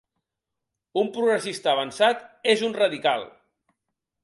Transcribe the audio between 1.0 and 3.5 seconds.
Un progressista avançat és un radical.